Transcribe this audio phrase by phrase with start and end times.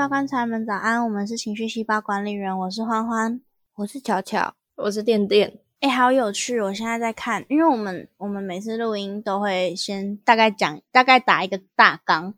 [0.00, 3.38] 八观察们早安，我们是情绪细胞管理员，我是欢欢，
[3.74, 5.58] 我是巧巧，我是电电。
[5.80, 6.58] 哎，好有趣！
[6.58, 12.32] 我现在在看，因为我们我们每次录音都会先大概讲，大概打一个大纲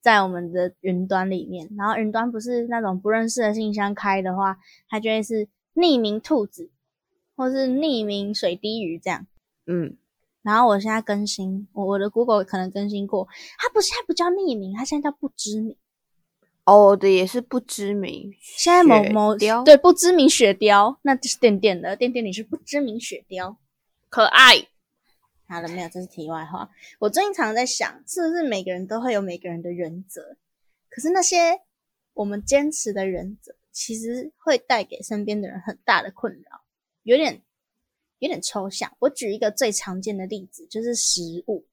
[0.00, 5.46] 在我们的云端里面，然后云端不是那种不认识的信箱开的话，它就会是
[5.76, 6.72] 匿名兔子
[7.36, 9.24] 或是匿名水滴鱼这样。
[9.68, 9.96] 嗯，
[10.42, 13.28] 然后我现在更新，我我的 Google 可能更新过，
[13.58, 15.76] 它不是它不叫匿名，它现在叫不知名。
[16.66, 23.56] 哦，我的也是不知名，现在某某对不知名雪雕，那就是点点的点点，你是不知名雪雕，
[24.08, 24.66] 可爱。
[25.46, 25.88] 好了没有？
[25.88, 26.68] 这是题外话。
[26.98, 30.36] 我最近常常在想，是不是每个人都会有每个人的原则？
[30.88, 31.60] 可是那些
[32.14, 36.62] 我们坚持的原则，其实会带给身边的人很大的困扰，
[37.04, 37.42] 有点
[38.18, 38.92] 有点抽象。
[38.98, 41.64] 我举一个最常见的例子，就是食物。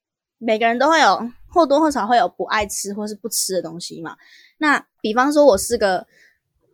[0.44, 4.16] 每个人都会有或多或少会有不爱吃或是不吃的东西嘛。
[4.58, 6.06] 那比方说，我是个，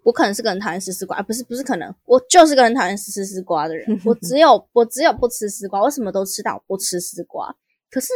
[0.03, 3.85] 我可能是个很讨厌吃丝瓜，不是不是可能，我就是个很讨厌吃丝瓜的人。
[4.05, 7.55] 我只有我只有不吃丝瓜，我什么都吃，到我不吃丝瓜。
[7.91, 8.13] 可是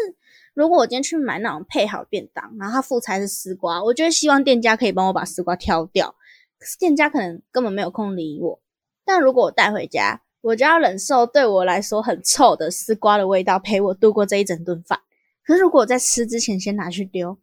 [0.53, 6.15] 如果我今天去买那种配好便当，然后它副菜是丝瓜，我就希望店家可以帮我把丝瓜挑掉。
[6.59, 8.59] 可是店家可能根本没有空理我。
[9.05, 14.99] 但如果我带回家，我就要忍受对我来说很臭的丝瓜的味道，陪我度过这一整顿饭。
[15.45, 17.37] 可是，如果在吃之前先拿去丢，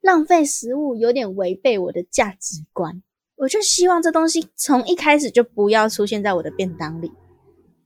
[0.00, 3.02] 浪费食物有点违背我的价值观。
[3.36, 7.12] 我就希望这东西从一开始就不要出现在我的便当里。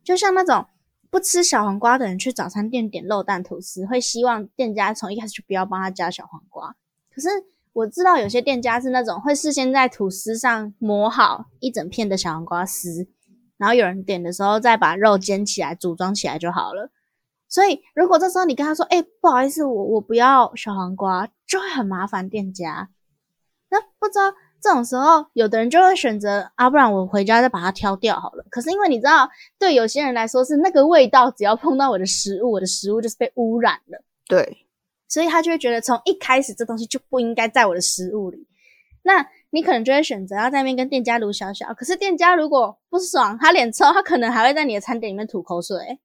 [0.03, 0.67] 就像那种
[1.11, 6.75] 不吃小黄瓜的人去早餐店点肉蛋吐司，会希望店家从一开始就不要帮他加小黄瓜。
[7.15, 7.29] 可是
[7.73, 13.09] 我知道有些店家是那种会事先在吐司上磨好一整片的小黄瓜丝，
[13.59, 16.91] 然后有人点的时候再把肉煎起来组装起来就好了。
[17.53, 22.89] 所以，如果这时候你跟他说：“哎，不好意思，我我不要小黄瓜”，就会很麻烦店家。
[23.69, 28.45] 那不知道这种时候，有的人就会选择啊，不然我回家再把它挑掉好了。
[28.49, 29.29] 可是因为你知道，
[29.59, 34.03] 对有些人来说是那个味道，只要碰到我的食物，我的食物就是被污染了。
[34.27, 34.67] 对，
[35.07, 38.49] 所以他就会觉得从一开始这东西就不应该在我的食物里。
[39.03, 41.75] 那你可能就会选择要在那边跟店家撸小小。
[41.75, 45.99] 可是店家如果不爽，他脸臭，他可能还会在你的餐点里面吐口水，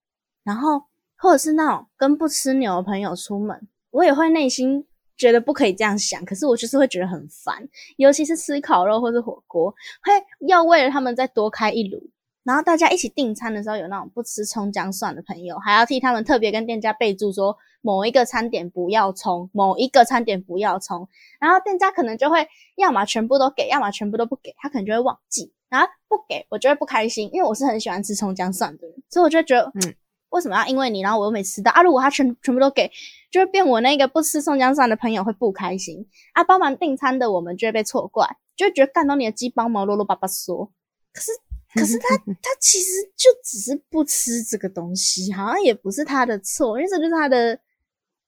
[0.43, 0.83] 然后。
[1.17, 4.85] 或者是那种跟不吃牛的朋友出门，我也会内心
[5.17, 9.71] 觉得不可以这样想，可是我就是会觉得很烦，尤其是吃烤肉或是火锅，
[10.03, 11.99] 会要为了他们再多开一炉，
[12.43, 29.95] 然后大家一起订餐的时候，有那种不吃葱姜蒜的朋友，还要替他们特别跟店家备注说某一个餐点不要葱，某一个餐点不要葱，然后店家可能就会要么全部都给，要么全部都不给，他可能就会忘记，然后不给我就会不开心，因为我是很喜欢吃葱姜蒜的人，所以我就觉得嗯。
[30.29, 31.81] 为什么要因为你，然后我又没吃到啊？
[31.81, 32.91] 如果他全全部都给，
[33.31, 36.43] 就会变我那个不吃宋江蒜的朋友会不开心啊。
[36.43, 40.71] 帮忙订餐的我们就会被错怪，就会觉得干到你的鸡帮忙啰啰巴巴说。
[41.13, 41.31] 可是
[41.73, 47.59] 可是他 他其实就只是不吃这个东西，好像也不是他的错，因为这就是他的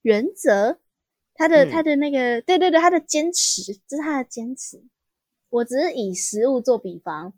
[0.04, 0.80] 原则，
[1.36, 4.82] 他的他的那个对对对，他的坚持，这是他的坚持。
[5.50, 7.34] 我只是以食物做比方，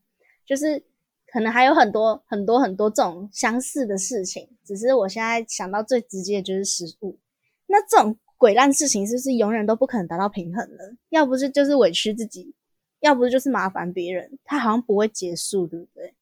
[0.45, 0.83] 就是。
[1.31, 7.17] 可能还有很多很多很多这种相似的事情，只是我现在想到最直接的就是食物。
[7.67, 10.83] 那这种鬼烂事情是不是永远都不可能达到平衡呢？
[11.07, 12.53] 要不是就是委屈自己，
[12.99, 16.13] 要不就是麻烦别人，它好像不会结束，对不对？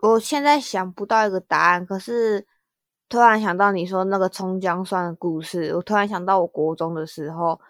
[0.00, 2.46] 我现在想不到一个答案，可是
[3.08, 7.60] 突然想到你说那个葱姜蒜的故事，我突然想到我国中的时候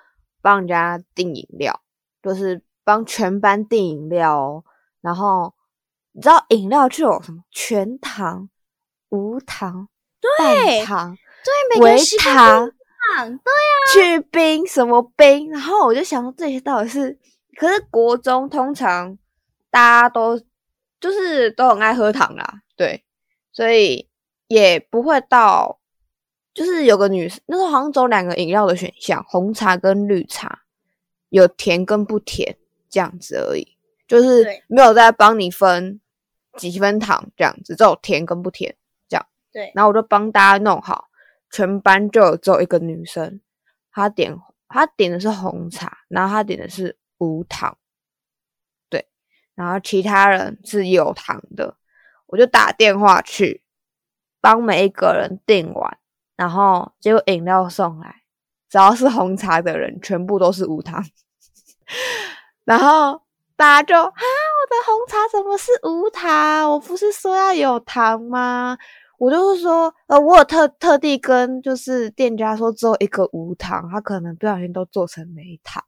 [0.42, 1.80] 帮人家订饮料，
[2.22, 4.62] 就是帮全班订饮料。
[5.04, 5.52] 然后
[6.12, 8.48] 你知道饮料就有什么全糖、
[9.10, 9.86] 无糖、
[10.38, 11.18] 半糖、
[11.74, 15.50] 对，微糖，对啊，去冰什么冰？
[15.50, 17.18] 然后我就想说这些到底是？
[17.56, 19.16] 可是国中通常
[19.70, 20.40] 大家都
[20.98, 23.04] 就是都很爱喝糖啦，对，
[23.52, 24.08] 所以
[24.48, 25.78] 也不会到
[26.52, 30.62] 就是有个女生那时候好像只有两个饮料的选项，红茶跟绿茶，
[31.28, 32.56] 有甜跟不甜
[32.88, 33.73] 这样子而已。
[34.06, 36.00] 就是没有在帮你分
[36.56, 38.76] 几分糖这样子，只有甜跟不甜
[39.08, 39.26] 这样。
[39.50, 41.08] 对，然后我就帮大家弄好，
[41.50, 43.40] 全班就只有一个女生，
[43.90, 47.78] 她点她点的是红茶，然后她点的是无糖，
[48.90, 49.08] 对，
[49.54, 51.76] 然后其他人是有糖的，
[52.26, 53.64] 我就打电话去
[54.40, 55.98] 帮每一个人订完，
[56.36, 58.22] 然后结果饮料送来，
[58.68, 61.02] 只要是红茶的人全部都是无糖，
[62.64, 63.23] 然后。
[63.56, 66.70] 大家就啊，我的红茶怎么是无糖？
[66.70, 68.76] 我不是说要有糖吗？
[69.18, 75.82] 我就是说，呃，我有特特地跟就是店家说只有一个无糖，他可能不小心都做成没糖。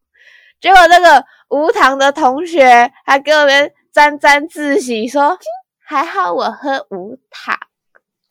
[0.61, 5.39] 结果那个无糖的同学还给我们沾沾自喜说，哼
[5.85, 7.59] 还好我喝无糖。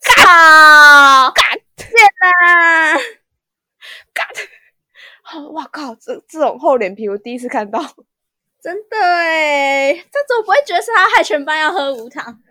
[0.08, 1.34] 靠！
[1.76, 1.90] 天
[2.22, 2.98] 哪！
[5.52, 5.94] 哇靠！
[5.96, 7.82] 这这种厚脸皮我第一次看到。
[8.62, 12.42] 真的哎，这怎么不会觉得是他害全班要喝无糖？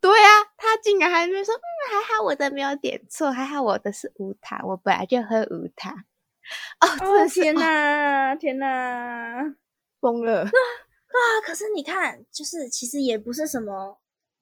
[0.00, 6.04] 对啊，他竟然还没说，嗯，还好我的没有点错，还好我的是无糖，我本来就喝无糖。
[6.80, 9.42] 哦，天哪，天哪，
[10.00, 10.42] 疯了！
[10.42, 13.98] 啊，可是你看，就是其实也不是什么，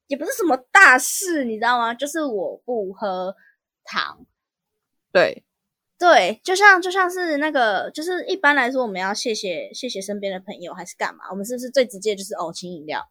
[0.08, 1.94] 也不是什么大事，你知道吗？
[1.94, 3.34] 就是我不喝
[3.84, 4.26] 糖。
[5.12, 5.44] 对。
[5.98, 11.24] 对，就像就像是那个，就是一般来说，我们要谢谢谢谢身边的朋友，还是干嘛？
[11.30, 13.08] 我们是不是最直接就是哦，请饮料？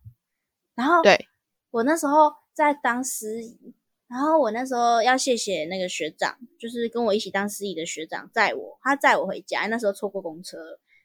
[0.75, 1.27] 然后，对
[1.71, 3.73] 我那时候在当司仪，
[4.07, 10.57] 然后我那时候要谢谢那个学长，就是跟我一起当司仪的学长，载我，他载我回家，那时候错过公车，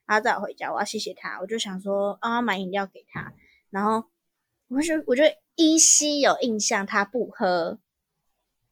[0.06, 3.32] 他载我回家，我要谢谢他，我就想说啊，买饮料给他，
[3.70, 4.04] 然后
[4.68, 5.24] 我就我就
[5.54, 7.78] 依稀有印象，他不喝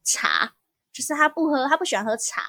[0.04, 0.54] 茶，
[0.98, 2.42] 就是他不喝，他不喜欢喝茶。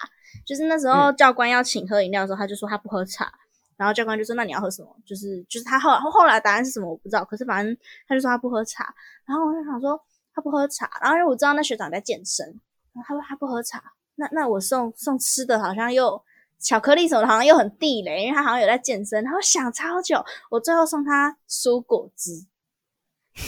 [0.44, 3.32] 就是那时候教官要请喝饮料的时候，他就说他不喝茶，
[3.78, 4.90] 然后教官就说那你要喝什么？
[5.06, 8.92] 就是就是他后后来答案是什么我不知道，可是反正他就说他不喝茶，
[9.28, 10.02] 然后我就想说
[10.34, 12.48] 他不喝茶，然后因为我知道那学长在健身，
[12.94, 13.84] 然后他说他不喝茶，
[14.16, 16.20] 那那我送送吃的好像又
[16.58, 22.46] 巧克力什么的好像又很地雷，因为他好像有在健身，然后想超久，我最后送他蔬果汁，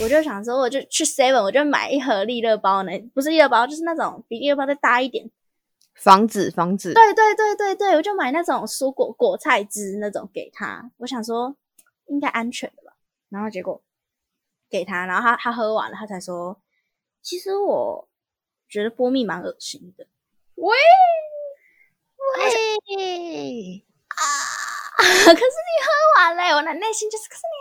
[0.01, 5.30] 我就想说我就去 seven 我就买一盒利乐包呢，不是利乐包，就是那种比利乐包再大一点。
[5.94, 11.56] 防止防止，对对对对对，我就买那种蔬果果菜汁那种给他，我想说
[12.07, 12.94] 应该安全的吧。
[13.30, 13.81] 然后结果
[14.69, 16.60] 给他，然后他他喝完了，他才说，
[17.22, 18.07] 其实我
[18.69, 20.07] 觉得波蜜蛮恶心的。
[20.56, 20.75] 喂
[22.18, 24.24] 喂啊！
[24.98, 27.61] 可是你喝完了，我的内心就是，可是你。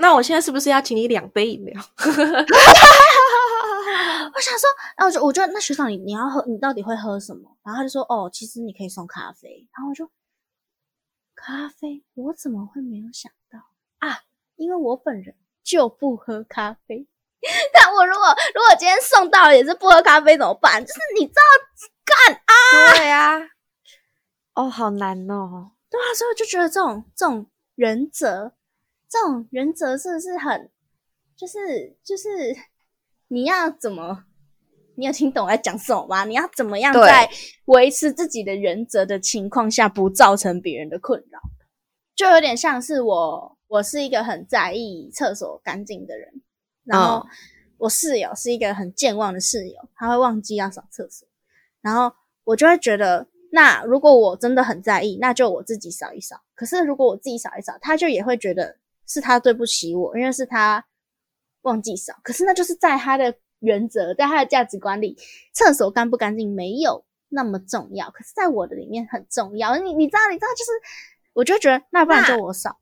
[0.00, 1.80] 那我现在是不是要请你两杯饮料？
[4.34, 7.56] 我想说，然后就我觉得那学长，你你要喝，你到底会喝什么？
[7.62, 9.68] 然后他就说，哦，其实你可以送咖啡。
[9.76, 10.10] 然后我就
[11.34, 13.58] 咖啡，我怎么会没有想到
[13.98, 14.20] 啊？
[14.56, 17.06] 因为我本人就不喝咖啡。
[17.72, 20.84] 但我如果如果今天送到也是不喝咖啡怎么办？
[20.84, 21.40] 就是你知道
[22.04, 22.52] 干啊？
[22.96, 23.40] 对呀。
[24.54, 25.72] 哦，好难哦。
[25.90, 27.46] 对啊，所以我就觉得这种这种
[27.76, 28.52] 原则，
[29.10, 30.70] 这种原则是不是很，
[31.36, 32.56] 就是就是。
[33.32, 34.24] 你要怎么？
[34.96, 36.24] 你有听懂我在讲什么吗？
[36.24, 37.30] 你要怎么样在
[37.66, 41.38] 维持自己的原则的情况下，不造成别人的困扰？
[42.16, 46.42] 就有点像是我，我是一个很在意厕所干净的人，
[46.82, 47.24] 然后
[47.78, 51.28] 我室友是一个很健忘的室友，他会忘记要扫厕所，
[51.80, 52.12] 然后
[52.42, 56.42] 我就会觉得，那如果我真的很在意，那就我自己扫一扫。
[56.56, 58.79] 可是如果我自己扫一扫，他就也会觉得
[59.10, 60.84] 是他对不起我，因为是他。
[61.62, 65.14] 忘记扫，可是那就是在他的原则，在他的价值观里，
[65.52, 68.10] 厕所干不干净没有那么重要。
[68.10, 69.76] 可是，在我的里面很重要。
[69.76, 70.70] 你你知道，你知道，就是
[71.34, 72.78] 我就觉得，那不然就我扫，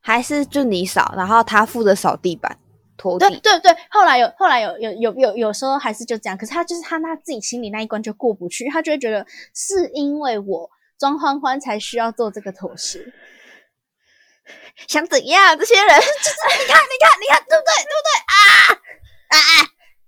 [0.00, 2.58] 还是就你扫，然后他负责扫地板、
[2.96, 3.28] 拖地。
[3.28, 6.36] 对对对，后来有后来有有有有有时候还是就这样。
[6.36, 9.24] 可是他就是他他自己心里那一关就过不去，他就会觉得
[9.54, 13.12] 是因为我装欢欢才需要做这个妥协。
[14.88, 15.58] 想怎样？
[15.58, 17.70] 这些人 就是你看，你看，你看，对不对？
[17.84, 18.36] 对不对啊？
[19.28, 19.38] 啊！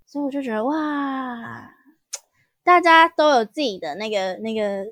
[0.06, 1.70] 所以我就觉得哇，
[2.64, 4.86] 大家都有自己的那个那个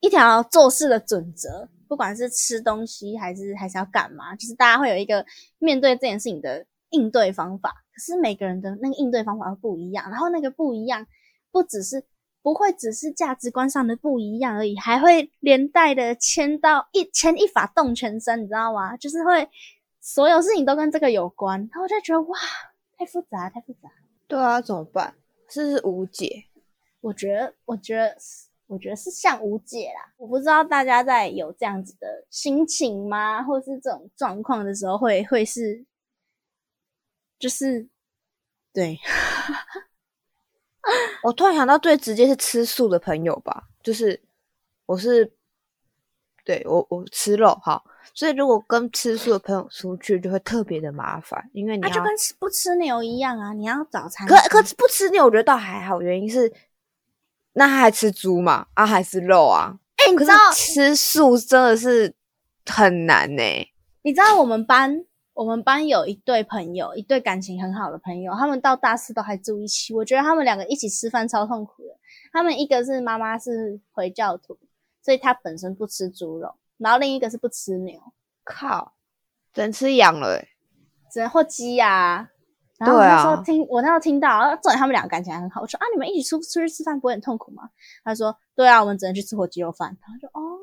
[0.00, 5.24] 一条做事的准则，不管是吃东西还是还是要干嘛，就是大家会有一个
[5.58, 7.70] 面对这件事情的应对方法。
[7.94, 11.06] 可是每个人的那个应对方法都不一样，然后那个不一样，
[11.50, 12.04] 不只是。
[12.42, 18.96] 不会只是价值观上的不一样而已，还会连带的牵到一牵一发动全身，你知道吗？
[18.96, 19.48] 就是会
[20.00, 22.38] 所有事情都跟这个有关，然后我就觉得哇，
[22.96, 23.90] 太复杂，太复杂。
[24.26, 25.14] 对啊，怎么办？
[25.48, 26.44] 是是无解？
[27.00, 28.16] 我觉得，我觉得，
[28.66, 30.14] 我觉得是像无解啦。
[30.16, 35.84] 我不知道大家在有这样子的心情吗，或是这种状况的时候，会会是，
[37.38, 37.88] 就是
[38.72, 38.98] 对。
[41.22, 44.20] 我突然想到，最直接是吃素的朋友吧，就是
[44.86, 45.30] 我是
[46.44, 47.82] 对我我吃肉哈，
[48.14, 54.26] 所以如果跟吃素的朋友出去，就会特别的麻烦，因为你就跟吃不吃牛一样啊，你要早餐。
[54.26, 56.52] 可可不吃牛，我觉得倒还好，原因是
[57.52, 59.78] 那他还吃猪嘛，啊还是肉啊？
[59.96, 62.14] 哎，你知道吃素真的是
[62.64, 63.42] 很难呢。
[64.02, 65.04] 你知道我们班？
[65.32, 69.94] 我们班有一对朋友，一对感情很好的朋友，他们到大四都还住一起。
[69.94, 71.96] 我觉得他们两个一起吃饭超痛苦的。
[72.32, 74.58] 他们一个是妈妈是回教徒，
[75.02, 78.00] 所以他本身不吃猪肉，然后另一个是不吃牛，
[78.44, 78.92] 靠，
[79.52, 80.48] 只能吃羊了、欸，
[81.10, 82.28] 只能或鸡呀、
[82.78, 85.60] 然后我那时候听，我那时候听到，然后重点他们两个感情还很好。
[85.60, 87.70] 我说啊，你们一起出出去吃饭不会很痛苦吗？
[88.04, 89.96] 他说对啊，我们只能去吃火鸡肉饭。
[90.00, 90.59] 他说哦，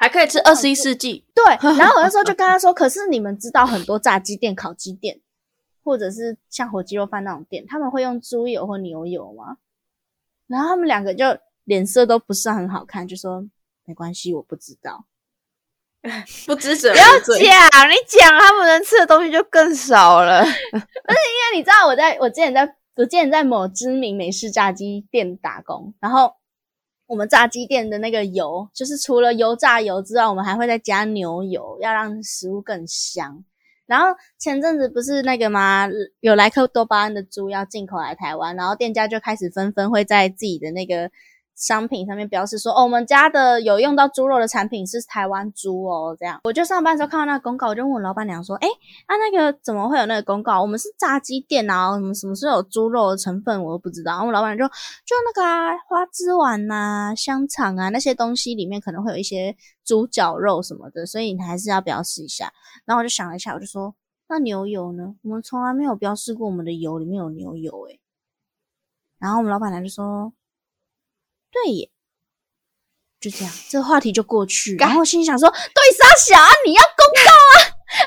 [0.00, 1.44] 还可以吃二十一世纪， 对。
[1.76, 5.20] 然后我那时候就 跟他说，可是你们知道很多炸鸡店、烤鸡店，
[5.84, 9.58] 或者是像火鸡肉饭那种店，他们会用猪油或牛油吗？
[10.46, 11.26] 然后他们两个就
[11.64, 13.44] 脸色都不是很好看，就说
[13.84, 15.04] 没关系，我不知道。
[16.46, 17.04] 不知者不要。
[17.04, 20.42] 讲，你讲他们能吃的东西就更少了。
[20.42, 22.64] 不是因为你知道我在我之前在
[22.96, 26.34] 我之前在某知名美式炸鸡店打工，然后
[27.10, 33.44] 我们炸鸡店的那个油，就是除了油炸油之外，我们还会再加牛油，要让食物更香。
[33.84, 34.06] 然后
[34.38, 35.88] 前阵子不是那个吗？
[36.20, 41.10] 有来克多巴胺的猪要进口来台湾，然后店家就开始纷纷会在自己的那个
[41.60, 46.40] 商品上面标示说，哦，我们家的有用到猪肉的产品是台湾猪哦，这样。
[46.42, 48.66] 我就上班的时候看到那个公告，我就问老板娘说，哎，
[49.06, 50.62] 啊，那个怎么会有那个公告？
[50.62, 54.12] 我们是炸鸡店啊，什么什么是有猪肉的成分，我都不知道。
[54.12, 62.50] 然后我老板就就那个啊，花枝丸呐、香肠啊那些东西里面可能会有一些猪脚肉什么的，所以你还是要标示一下。
[62.86, 63.94] 然后我就想了一下，我就说，
[64.30, 65.14] 那牛油呢？
[65.22, 68.00] 我们从来没有标示过我们的油里面有牛油诶、
[69.18, 70.32] 然后我们老板娘就说，
[71.50, 71.90] 对耶。
[73.20, 74.76] 就这样，这个话题就过去。
[74.76, 77.56] 然后我心里想说，对傻小啊，你要公告啊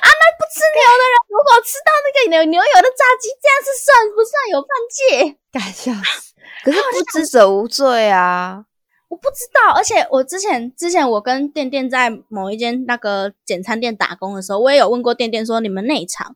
[0.02, 0.08] 啊！
[0.10, 5.38] 那不吃牛的人，如果吃到那个牛牛油的炸鸡，这样是算不算有犯戒？
[5.52, 6.34] 搞笑死！
[6.64, 8.66] 可是不知者无罪啊。
[9.08, 16.36] 我不知道，而且我之前之前我跟店店在某一间那个简餐店打工的时候，我也有问过店店说，你们内场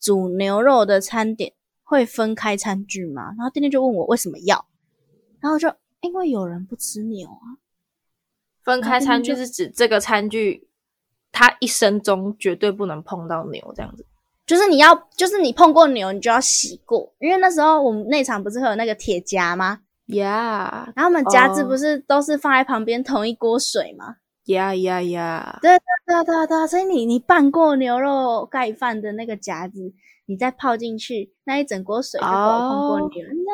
[0.00, 3.34] 煮牛肉的餐点会分开餐具吗？
[3.36, 4.64] 然后店店就问我为什么要，
[5.42, 5.68] 然后我就
[6.00, 7.58] 因为有人不吃牛啊。
[8.62, 10.68] 分开餐具是指这个餐具，
[11.30, 14.04] 他一生中绝对不能碰到牛这样子。
[14.44, 19.80] 就是你要，就是你碰过牛，你就要洗过，因为那时候我们内场不是会有那个铁夹吗？
[20.06, 24.16] 呀然后我们夹子哦不是都是放在旁边同一锅水吗？
[24.44, 25.58] 呀呀呀！
[25.60, 25.80] 对啊，
[26.24, 29.92] 对啊，对啊，所以你你拌过牛肉盖饭的那个夹子，
[30.26, 33.32] 你再泡进去，那一整锅水就够我碰过牛了。
[33.32, 33.44] 你你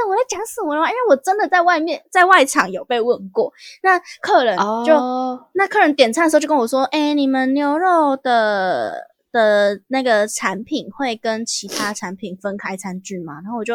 [0.00, 0.88] 懂我在讲什么了吗？
[0.88, 3.52] 因为我真的在外面在外场有被问过，
[3.82, 13.74] 那客人就、哦那客人点餐的时候就跟我说：“哎、你们牛肉的的那个产品会跟其他产品分开餐具吗？”然后我就，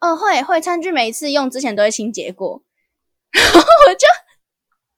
[0.00, 2.62] 哦，会会，餐具每一次用之前都会清洁过。
[3.32, 4.06] 然后我就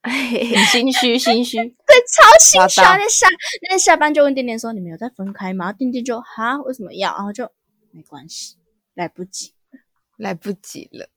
[0.02, 1.58] 嘿心虚心虚。
[1.86, 3.28] 对超心虚那下
[3.62, 7.14] 那天下班就问店店说：“你们有在分开吗？”店店就哈为什么要？
[7.14, 7.50] 然后就
[7.92, 8.56] 没关系，
[8.94, 9.52] 来不及，
[10.20, 11.08] 来不及了，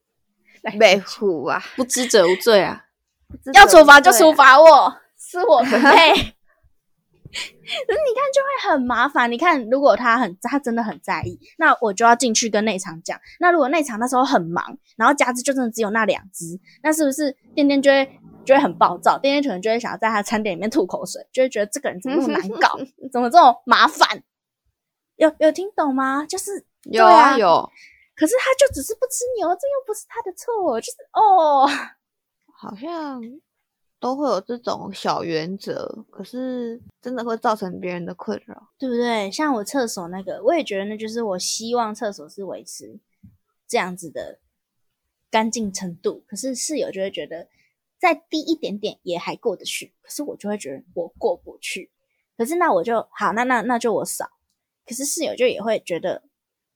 [0.62, 1.64] 来不及被唬啊！
[1.76, 2.86] 不知者无罪啊！
[3.54, 4.60] 要处罚就处罚。
[4.60, 6.34] 我， 是我不 配。
[7.36, 9.32] 可是你看就会很麻烦。
[9.32, 13.20] 你看，如果他很他真的很在意，那我就要进去跟内场讲。
[13.40, 19.18] 那如果内场那时候很忙，然后夹子就真的只有那两只，那是不是店店就会就会很暴躁？
[19.18, 22.78] 店店可能就会想要在他的餐点里面吐口水，就会觉得这个人怎么那么难搞，
[23.12, 24.24] 怎么这么麻烦？
[25.16, 26.26] 有有听懂吗？
[26.28, 27.72] 就是有对啊有，
[28.16, 31.68] 可是他就只是不吃牛，这又不是他的错，就是哦。
[32.56, 33.22] 好像
[34.00, 38.70] 都会有这种小原则，可是真的会造成别人的困扰。
[38.78, 39.32] 对不对？
[39.32, 43.00] 像我厕所那个，我也觉得那就是我希望厕所是维持
[43.68, 44.40] 这样子的
[45.30, 46.24] 干净程度。
[46.28, 47.48] 可是室友就会觉得
[48.00, 51.92] 再低一点点也还过得去，可是我就会觉得我过不去。
[52.38, 54.30] 可是那我就好，那那那就我扫。
[54.86, 56.24] 可是室友就也会觉得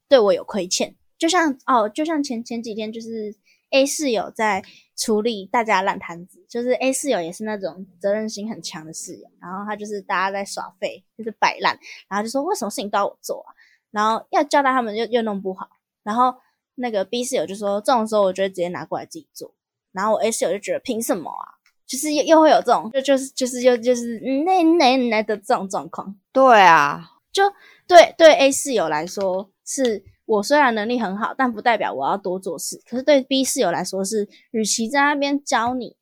[0.08, 3.36] 对我有亏欠，就像哦，就像前前几天就是
[3.72, 4.64] A 室友在
[4.96, 13.54] 处理大家烂摊子，就是 A 室友也是那种责任心很强的室友，然后他就是大家在耍废，就是摆烂，然后就说为什么事情都要我做啊？
[13.92, 15.70] 然后要交代他们又又弄不好，
[16.04, 16.36] 然后
[16.76, 19.54] 那个 B 室友就说这种时候我就会直接拿过来自己做，
[19.92, 21.58] 然后我 A 室友就觉得凭什么啊？
[21.88, 27.44] 就是又又会有这种就就是就是又就是嗯那那那的这种状况，对啊，就
[27.88, 32.80] 对对 A 室友来说，是我虽然能力很好，但不代表我要多做事。
[32.86, 35.96] 可是对 B 室友来说是，与其在那边教你，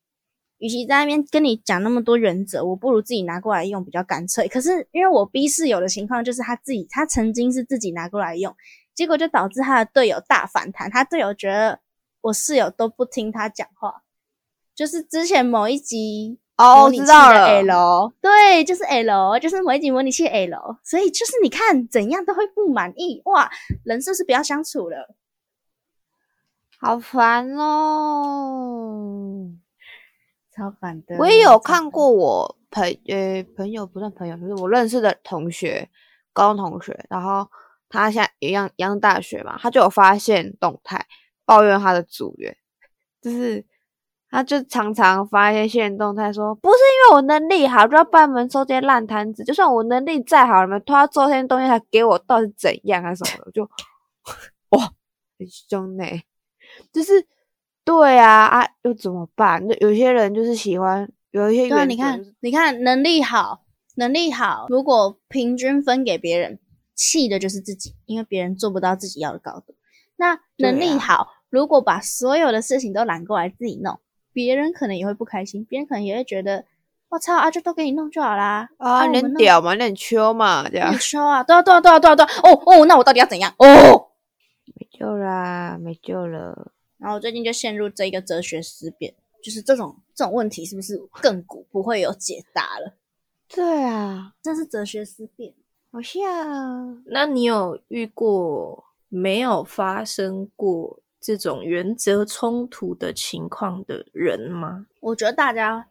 [0.58, 4.48] 与其在那边跟你讲那么多原则，我不如自己拿过来用比较干脆。
[4.48, 8.52] 可是因为我 B 室友的情况就是他自己，他曾经是自己拿过来用，
[8.96, 11.78] 结果就导致他的队友大反弹，他队友觉得
[12.20, 14.02] 我室友都不听他讲话。
[14.74, 17.46] 就是之前某一集哦，我知道了。
[17.62, 23.50] L，对，就是 L，就是某一集模拟器 L，所以就是你看怎样都会不满意哇，
[23.84, 25.14] 人是不是不要相处了？
[26.78, 29.50] 好烦哦！
[30.54, 31.16] 超烦的。
[31.18, 35.90] 我也有看，过我朋呃朋友不算朋友，就是我认识的同学，
[36.32, 37.46] 高中同学，然后
[37.88, 41.06] 他现在一样一样大学嘛，他就有发现动态
[41.44, 42.56] 抱怨他的组员，
[43.20, 43.64] 就是
[44.36, 53.62] 他就常常发一些现实动态说，不是因为我能力好就要帮你们收这些烂摊子，就算我能力再好，你们都要做这些东西才给我，到底是怎样啊什么的，我就
[54.76, 54.92] 哇
[55.38, 56.04] 很凶呢、
[56.92, 57.26] 就是
[57.82, 59.66] 对啊啊又怎么办？
[59.66, 63.62] 那有些人就是喜欢有一些对啊，你看你看，能力好，
[63.94, 66.58] 能力好，如果平均分给别人，
[66.94, 69.74] 气的就是自己，因为别人做不到自己要的高度。
[70.16, 73.98] 那能力好，如果把所有的事情都揽过来自己弄，
[74.36, 76.66] 别人可能也会不开心，别人可能也会觉得，
[77.08, 78.68] 我操啊，就都给你弄就好啦。
[78.76, 82.28] 啊，你屌嘛，你很秋嘛，这样你说啊，对啊，对啊，对啊，对啊，对啊。
[82.42, 83.54] 哦哦，那我到底要怎样？
[83.56, 84.08] 哦。
[84.74, 86.70] 没救啦，没救了。
[86.98, 92.92] 然后我最近就陷入这一个哲学思辨，就是这种这种问题是不是亘古不会有解答了？
[93.48, 95.54] 对啊，这是哲学思辨。
[95.90, 104.86] 好像那你有遇过没有发生过这种原则冲突的情况的人吗？
[105.00, 105.88] 我觉得大家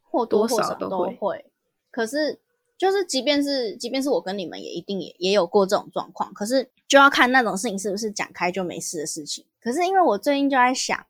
[0.00, 1.44] 或多多或少少都会都会，
[1.90, 2.40] 可是
[2.78, 9.44] 就是即便是即便是我跟你们也一定也也有过这种状况，可是就要看那种事情是不是讲开就没事的事情。
[9.60, 11.06] 可是因为我最近就在想，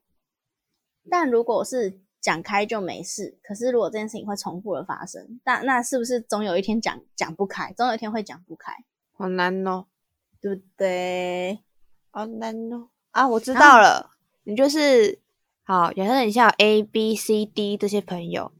[1.09, 9.85] 但如果是讲开就没事，可是如果这件事情会重复的发生，那那是不是总有一天讲讲不开，总有一天会讲不开，好难哦，
[10.41, 11.61] 对不对？
[12.11, 12.89] 好难哦。
[13.11, 14.09] 啊，我知道了，
[14.45, 15.19] 你就是
[15.63, 18.51] 好，假设你像 A、B、C、D 这些朋友，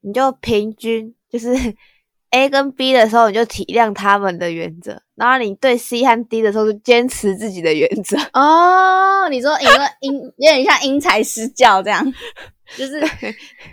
[0.00, 1.54] 你就平均就是
[2.30, 8.16] A 跟 B 的时候，你就体谅他们的原则，然后你对 C 和 D 的时候，就坚持自己的原则。
[8.32, 12.04] 哦，你说你说因有点像因材施教这样，
[12.78, 13.00] 就是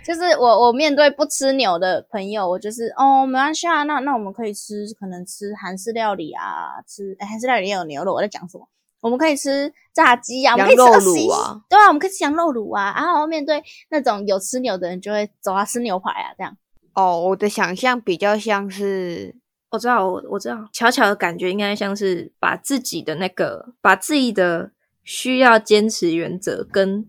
[0.04, 8.66] 就是我我面对不吃牛的朋友，我就是哦没关系啊，那那我们可以吃可能吃韩式料理啊，吃哎韩式料理也有牛肉，我在讲什么？
[9.00, 16.56] 我们可以吃炸鸡啊，我们可以吃羊肉二十一卤啊，对啊，我们可以吃羊肉卤啊，然后面对那种有吃牛的人，就会走啊吃牛排啊这样。
[16.94, 19.36] 哦，我的想象比较像是
[19.70, 24.72] 我知道，我我知道，巧巧的感觉应该像是把自己的那个，把自己的
[25.04, 27.06] 需要坚持原则跟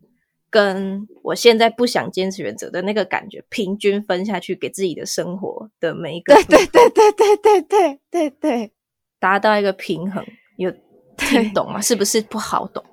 [0.52, 8.72] 跟我现在不想坚持原则的那个感觉平均分下去，给自己的生活的每一个对对对对对对对对对，
[9.20, 10.24] 达到一个平衡，
[10.58, 10.72] 有
[11.20, 11.80] 听懂吗？
[11.82, 12.84] 是不是不好懂？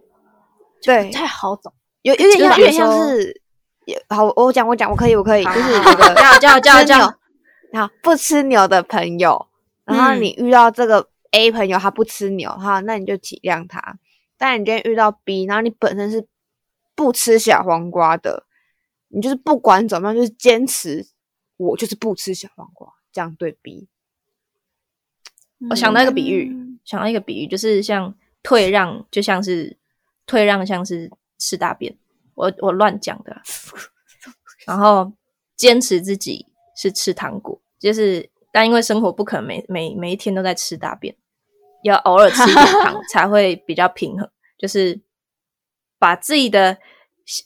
[0.82, 3.42] 对，太好懂，有有点像有点像是，
[3.86, 7.06] 有好，我讲我讲，我可以我可以，就是有个叫叫叫叫，
[7.72, 9.48] 好不吃牛的朋友，
[9.84, 13.98] 然后嗯你遇到这个 A 朋友他不吃牛，哈，那你就体谅他。
[14.38, 16.26] 但你今天遇到 B，然后你本身是
[16.94, 18.44] 不吃小黄瓜的，
[19.08, 21.06] 你就是不管怎么样，就是坚持
[21.56, 23.88] 我就是不吃小黄瓜，这样对 B。
[25.70, 29.76] 我想到一个比喻，嗯想到一个比喻，就是像退让，就像是
[30.24, 31.94] 退让，像是吃大便。
[32.34, 33.42] 我我乱讲的啊，
[34.66, 35.12] 然后
[35.56, 36.46] 坚持自己
[36.76, 41.14] 是吃糖果，就是但因为生活不可能每每每一天都在吃大便，
[41.82, 44.30] 要偶尔吃一点糖 才会比较平衡。
[44.58, 45.00] 就是
[45.98, 46.78] 把自己的，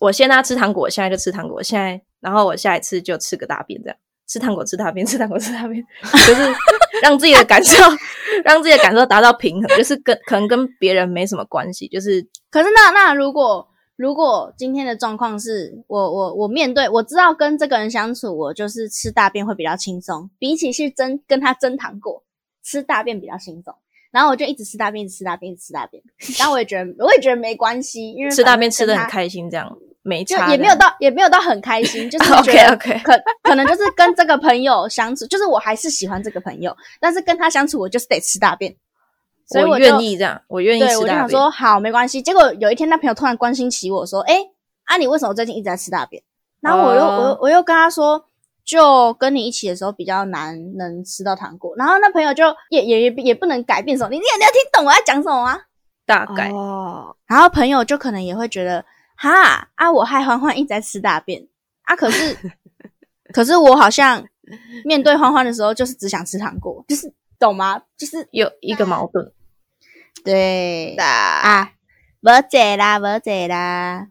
[0.00, 3.96] 我现在吃糖果，我现在就吃糖果，现在然后我下一次就吃个大便，这样
[4.30, 5.84] 吃糖果吃大便，吃糖果吃大便，
[6.26, 6.54] 就是
[7.02, 7.82] 让自己的感受，
[8.44, 13.66] 让自己的感受达到平衡，就是跟可能跟别人没什么关系，就是可是那那如果
[13.96, 22.22] 如果今天的状况是我我我面对我知道跟这个人相处，我就是吃大便会比较轻松，比起是争跟他争糖果，
[22.64, 23.74] 吃大便比较轻松。
[24.12, 26.02] 然后我就一直吃大便，一直吃大便，一直吃大便。
[26.38, 38.74] 然后我也觉得我也觉得没关系，因为吃大便吃的的很开心，这样没就差，也没有到也没有到很开心，就是 觉 OK 得 OK，可可能就是跟这个朋友相处，就是我还是喜欢这个朋友，但是跟他相处我就是得吃大便，
[39.46, 41.22] 所以我就愿意这样，我愿意对，吃大便。
[41.22, 42.22] 我就想说好没关系。
[42.22, 44.40] 结果有一天，那朋友突然关心起我说：“哎、
[44.84, 46.22] 啊，你为什么最近一直在吃大便？”
[46.62, 48.24] 然后我又、我又哦我又跟他说，
[48.64, 51.74] 就跟你一起的时候比较难能吃到糖果。
[51.76, 55.58] 然后那朋友就也也也也不能改变什么，你你你要听懂我要讲什么吗？
[56.06, 58.84] 大概、哦，然后朋友就可能也会觉得，
[59.22, 61.46] 哈啊，我害欢欢一直在吃大便
[61.82, 62.34] 啊，可是
[63.34, 64.26] 可是我好像
[64.82, 67.82] 面对欢欢的时候，就是只想吃糖果，就是懂吗？
[67.98, 69.30] 就是有一个矛盾。
[70.24, 71.72] 对啊，啊，
[72.22, 74.08] 无解啦，无解啦。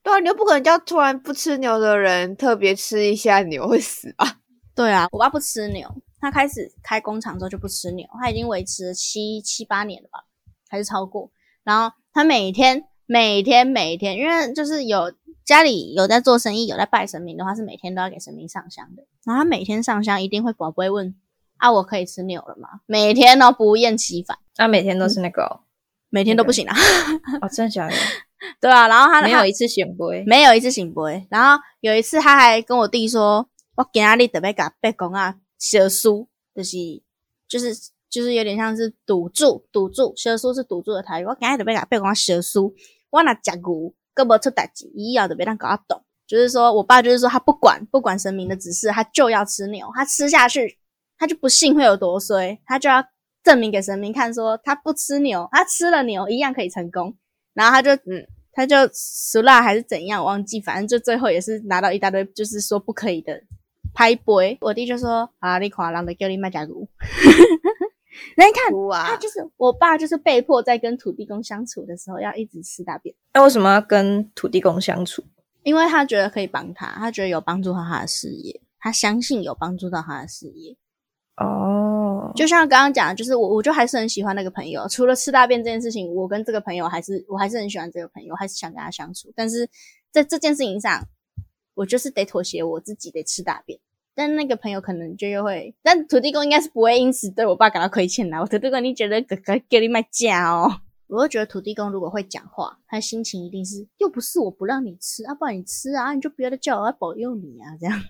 [0.00, 4.38] 对啊，你又不可能叫突然不吃牛的人特别吃一下牛会死吧？
[4.76, 10.20] 对啊，我爸不吃牛，他开始开工厂之后就不吃牛，他已经维持了七七八年了吧，
[10.68, 11.32] 还是超过。
[11.64, 15.12] 然后他每天每天每天，因为就是有
[15.44, 19.04] 家里有在做生意，有在拜神明的话，是每天都要给神明上香的。
[19.26, 21.14] 然后他每天上香一定会宝贝问
[21.58, 22.80] 啊，我可以吃牛了吗？
[22.86, 25.60] 每天都不厌其烦，那、每天都是那个哦，
[26.08, 26.74] 每天都不行啊。
[27.42, 27.94] 哦真的假的？
[28.62, 31.26] 对啊，然后他他没有一次醒杯，没有一次醒不会。
[31.28, 33.46] 然后有一次他还跟我弟说，
[33.76, 36.78] 我今仔日特别给他背公啊，小输就是
[37.46, 37.74] 就是
[38.08, 41.26] 就是有点像是赌注，赌注，小输是赌注的台语。
[41.26, 42.74] 我今仔日特别给他背公啊，小输，
[43.12, 46.02] 我若食牛，根本出代志，以后特别让搞他懂。
[46.26, 50.78] 就是说我爸就是说他不管不管神明的指示，他就要吃牛，他吃下去
[51.18, 53.04] 他就不信会有多衰，他就要
[53.44, 57.14] 证明给神明看说他不吃牛，他吃了牛一样可以成功。
[57.52, 63.38] 然后他就嗯，他就熟辣还是怎样，我忘记，反正就最后也是拿到一大堆，就是说不可以的
[63.92, 64.56] 拍杯。
[64.62, 66.88] 我弟就说啊，你看人的叫你卖假骨，
[68.36, 75.24] 那你看他就是我爸，就是被迫在跟土地公相处的时候要一直吃大便，那为什么要跟土地公相处？
[75.62, 80.76] 因为他觉得可以帮他，他觉得有帮助到他的事业，他相信有帮助到他的事业。
[81.36, 84.86] 哦，就像刚刚讲的，就是我，我就还是很喜欢那个朋友。
[84.88, 89.32] 除了吃大便这件事情，我跟这个朋友还是我还是很喜欢这个朋友，还是想跟他相处。
[89.34, 89.68] 但是
[90.10, 91.02] 在这件事情上，
[91.74, 93.78] 我就是得妥协，我自己得吃大便。
[94.14, 98.38] 但那个朋友可能就又会，但土地公应该是不会因此对我爸感到亏欠的。
[98.38, 100.80] 我土地公，你觉得哥哥给你买价哦？
[101.08, 108.02] 我就觉得土地公如果会讲话，他心情一定是又不是我不让你吃啊，不然你吃啊，你就不要再叫我要保佑你啊，这样。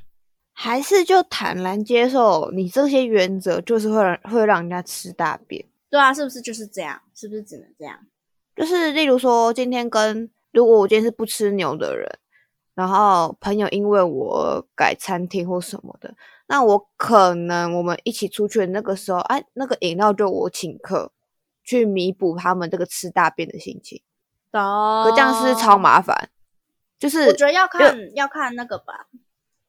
[0.53, 5.65] 还是就坦然接受你这些原则，就是会让会让人家吃大便。
[5.91, 7.01] 对啊，是不是就是这样？
[7.15, 7.99] 是不是只能这样？
[8.55, 12.07] 就是例如说，今天跟如果我今天是不吃牛的人，
[12.75, 16.15] 然后朋友因为我改餐厅或什么的，
[16.47, 21.13] 那我可能我们一起出去的那个时候，哎，那个饮料就我请客，
[21.63, 24.03] 去弥补他们这个吃大便的心情。
[24.53, 26.29] 哦可这样是超麻烦，
[26.99, 29.07] 就是我觉得要看要看那个吧，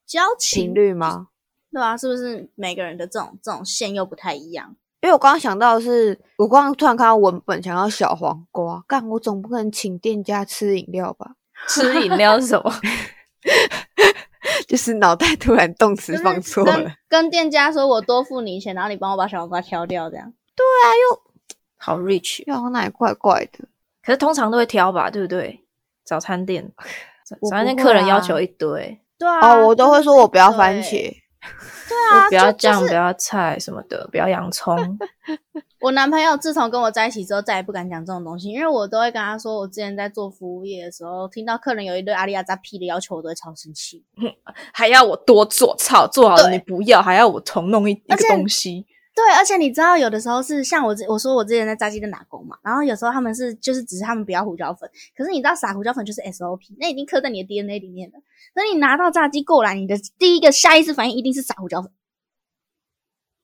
[0.05, 1.29] 交情频率吗？
[1.71, 4.75] 对啊，是不是每个人的这种这种线又不太一样？
[5.01, 11.35] 因为我刚刚想到的是，我刚刚突然看到文本，想要小黄瓜，干我总不可能请店家吃饮料吧？
[11.67, 12.73] 吃饮料是什么？
[14.67, 16.91] 就是脑袋突然动词放错了。
[17.07, 20.33] 跟店家说我多付你钱，然后你帮我把小黄瓜挑掉，这样。
[20.55, 21.21] 对啊，又
[21.77, 23.65] 好 rich，小黄哪里怪怪的？
[24.03, 25.63] 可是通常都会挑吧，对不对？
[26.03, 26.69] 早餐店，
[27.25, 31.11] 早餐店客人要求一堆，对啊，哦，我都会说我不要番茄。
[31.89, 34.97] 对啊，不要就酱，就是不要菜什么的，不要洋葱。
[35.83, 44.01] 我男朋友自从跟我在一起之后，再也不敢讲这种东西，因为我都会跟他说，我之前在做服务业的时候，听到客人有一堆阿里亚扎屁的要求，我都会超生气。
[44.73, 48.85] 还要我多做，操，做好了你不要，还要我重弄一一个东西。
[49.13, 58.19] 对，而且你知道，有的时候是像我之我说我之前在炸鸡店打工嘛，然后有时候他们是就是只是他们不要胡椒粉，可是你知道撒胡椒粉就是 SOP，那已经刻在你的 DNA 里面了。
[58.55, 61.91] 那你拿到炸鸡过来，你的第一个下意识反应一定是撒胡椒粉，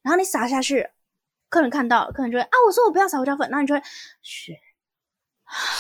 [0.04, 0.88] 然后你撒下去，
[1.50, 3.82] 客人看到了，客人就会啊，我说我不要撒胡椒粉，然后你就会，
[4.22, 4.56] 嘘，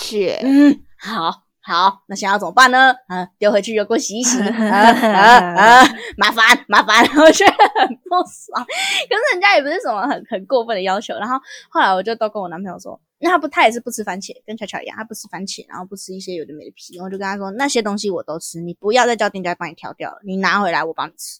[0.01, 2.95] 血，嗯，好好，那现在要怎么办呢？
[3.07, 5.85] 啊，丢回去油锅洗一洗，啊啊啊，
[6.17, 8.65] 麻烦麻烦， 我觉得很不爽。
[8.65, 11.13] 可是人家也不是什么很很过分的要求。
[11.15, 16.99] 然后后来我就都跟我男朋友说，那他不他也是不吃番茄，跟巧巧一样，他不吃番茄，然后不吃一些有的没的皮。
[16.99, 21.39] 我就跟他说，那些东西我都吃，你不要再叫店家帮你挑掉了，你拿回来我帮你吃。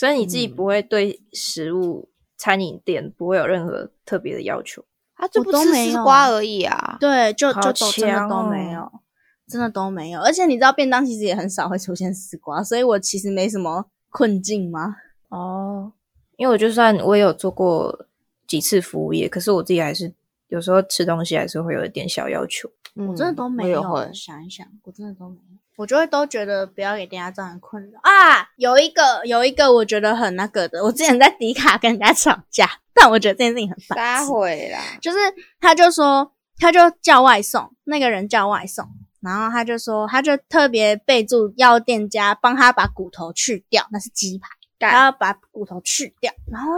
[0.00, 2.08] 所以你自己嗯不会对食物、
[2.38, 4.82] 餐饮店不会有任何特别的要求。
[5.12, 6.96] 啊就我不吃丝都没有瓜而已啊。
[6.98, 9.00] 对，就就都真的都没哦有，
[9.46, 10.22] 真的都没有。
[10.22, 14.96] 而且你知道便当其实也很少会出现丝瓜，所以我其实没什么困境吗？
[15.28, 15.92] 哦，
[16.38, 18.06] 因为我就算我也有做过
[18.48, 20.10] 几次服务业，可是我自己还是
[20.48, 22.70] 有时候吃东西还是会有一点小要求。
[22.94, 23.82] 嗯我真的都没有。
[24.14, 25.58] 想一想，我真的都没有。
[25.80, 28.46] 我就会都觉得不要给店家造成困扰啊。
[28.56, 34.30] 有一个有一个我觉得很那个的，我之前在迪卡跟人家吵架，但我觉得这件事情很烦撒痴。
[34.30, 34.78] 毁啦！
[35.00, 35.16] 就是
[35.58, 38.86] 他就说他就叫外送，那个人叫外送，
[39.22, 46.72] 然后他就说他就特别备注要店家帮他把骨头去掉，那是鸡排，他要把骨头去掉，然后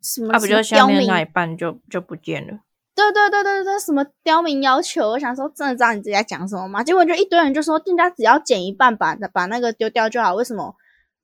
[0.00, 2.60] 什么啊，不就什么刁民下面那一半就就不见了？
[2.98, 5.10] 对对对对对，什么刁民要求？
[5.10, 6.82] 我想说，真的知道你自己在讲什么吗？
[6.82, 10.74] 结果就一堆人就说，店家只要减一半把把那个丢掉就好，为什么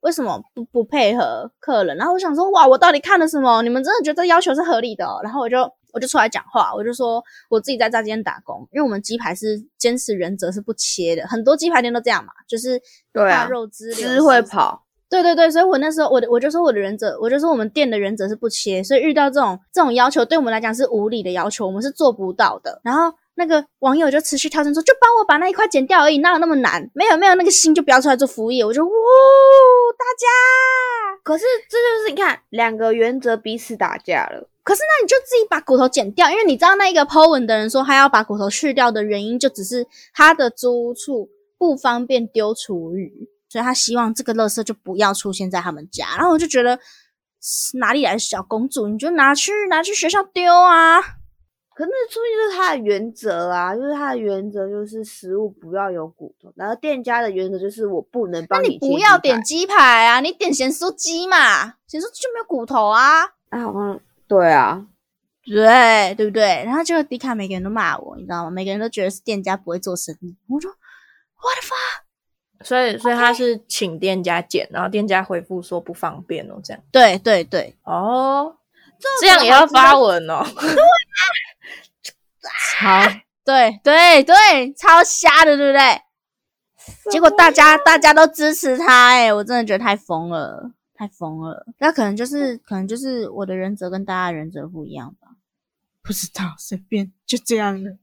[0.00, 1.96] 为什么不不配合客人？
[1.96, 3.60] 然后我想说，哇，我到底看了什么？
[3.62, 5.18] 你们真的觉得这要求是合理的、哦？
[5.24, 12.80] 然后我就我就出来讲话，我就说我自己在炸鸡店打工，因为我们鸡排是坚持原则是不切的，很多鸡排店都这样嘛，就是
[13.12, 14.83] 对啊肉汁会跑，
[15.14, 22.80] 对对对对，所以我那时候我的我就说我的原则，我就说我们店的原则是不切，所以遇到这种这种要求，对我们来讲是无理的要求，我们是做不到的。
[22.82, 26.90] 然后那个网友就持续跳针说，就帮我把那一块剪掉而已，哪有那么难？
[26.94, 28.64] 没有没有那个心就不要出来做服务业。
[28.64, 28.90] 我就哇，
[29.96, 34.48] 大家，可是这就是你看，两个原则彼此打架了。
[34.64, 43.28] 可是那你就自己把骨头剪掉，因为你知道那个 po 文的人说他要把骨头去掉的原因，就只是他的租屋处不方便丢厨余。
[43.54, 46.76] 所以他希望这个垃圾就不要出现在他们家，然后我就觉得
[47.74, 51.00] 哪里来的小公主，你就拿去拿去学校丢啊！
[51.00, 63.22] 可那出现就是他的原则啊，就是他的原则就是食物不要有骨头，然后店家的原则就是我不能帮你不要点鸡排啊，你点咸酥鸡嘛，咸酥鸡就没有骨头啊！
[63.50, 64.84] 啊，嗯，对啊，
[65.44, 66.64] 对对不对？
[66.66, 68.50] 然后就迪卡每个人都骂我，你知道吗？
[68.50, 72.03] 每个人都觉得是店家不会做生意，我说 What the fuck？
[72.62, 76.82] 所以，所以他是请店家剪，然后店家回复说不方便哦，这样。
[76.90, 78.56] 对对对，哦，
[79.20, 80.44] 这样也要发文哦。
[82.76, 83.02] 超
[83.44, 86.00] 对对对，超瞎的，对不对？
[87.10, 91.66] 结果大家大家都支持他，哎，我真的觉得太疯了，太疯了。
[91.78, 95.28] 那可能就是可能就是我的原则跟大家原则不一样吧？
[96.02, 97.96] 不知道，随便就这样了。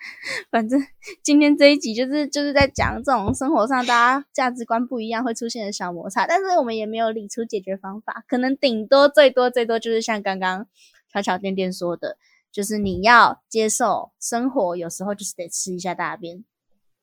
[0.50, 0.80] 反正
[1.22, 10.66] 今天这一集就是就是在讲这种生活上大家价值观不一样会出现的小摩擦，但是我们也没有理出解决方法，可能顶多最多最多就是像刚刚
[11.12, 12.16] 巧巧店店说的，
[12.52, 16.44] 就是你要接受生活，有时候就是得吃一下大便，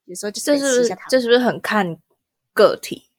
[0.05, 1.97] 有时候就是吃一下这是不是很看
[2.53, 3.09] 个体？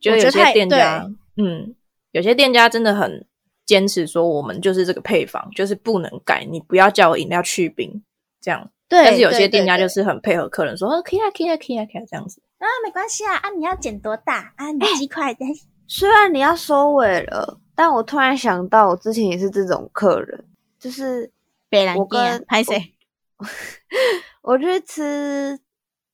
[0.00, 1.74] 就有些店家，嗯，
[2.12, 3.26] 有些店家真的很
[3.64, 8.02] 坚持说，我们就是这个配方，就是不能改，你不要叫我饮料去冰，
[8.40, 8.70] 这样。
[8.88, 14.72] 对，但是有些店家就是很配合客人，说可以啊，可以啊，可以啊，可以啊，这样子啊，没关系啊，啊，你要剪多大啊？
[14.72, 15.44] 你几块的？
[15.86, 20.42] 虽然你要收尾了，但我突然想到，我之前也是这种客人，
[20.78, 21.30] 就是
[21.68, 22.94] 北兰店拍谁？
[24.40, 25.60] 我去吃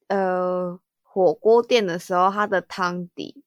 [0.08, 3.44] 呃火锅店的时候，它的汤底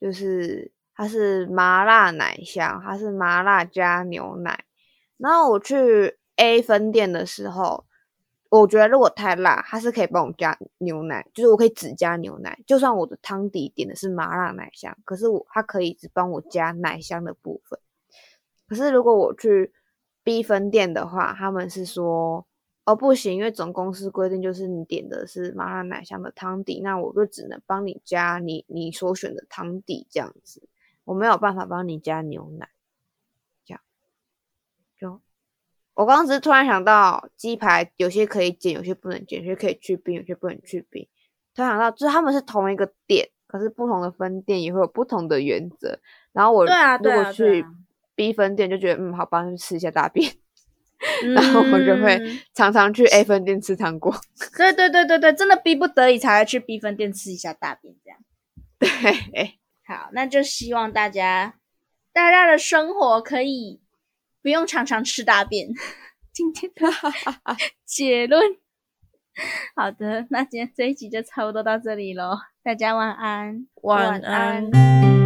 [0.00, 4.64] 就是它是麻辣奶香，它是麻辣加牛奶，
[5.16, 7.84] 然后我去 A 分店的时候。
[8.60, 17.78] 我觉得如果太辣，它是可以帮我加牛奶，就是我可以只加牛奶，就算我的汤底点的是麻辣奶香，可是我它可以只帮我加奶香的部分。
[18.68, 19.72] 可是如果我去
[20.22, 22.46] B 分店的话，他们是说
[22.84, 30.68] 哦不行，因为总公司规定就是你点的是麻辣奶香的汤底，那我就只能帮你加你你所选的汤底这样子，
[31.04, 32.68] 我没有办法帮你加牛奶。
[35.94, 41.06] 我刚刚只是突然想到，鸡排有些可以减，有些不能减，有些可以去冰，有些不能去冰。
[41.54, 45.96] 突然想到，就是他们是同一个店，可是不同的分店也会有不同的原则。
[46.32, 47.64] 然后我如果去
[48.16, 50.32] B 分店，就觉得嗯，好吧，去吃一下大便。
[51.34, 52.18] 然后我就会
[52.54, 54.12] 常常去 A 分店吃糖果。
[54.56, 58.18] 对对对对对，真的逼不得已才会去 B 分店吃一下大便，这样。
[58.78, 61.54] 对，好，那就希望大家
[62.12, 63.80] 大家的生活可以。
[64.44, 65.66] 不用常常吃大便。
[66.30, 66.86] 今天的
[67.86, 68.42] 结论，
[69.74, 72.36] 好的，那今天这一集就差不多到这里喽。
[72.62, 75.23] 大家晚安，晚安。